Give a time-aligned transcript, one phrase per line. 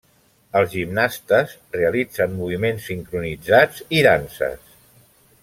[0.59, 4.75] Els gimnastes realitzen moviments sincronitzats i danses.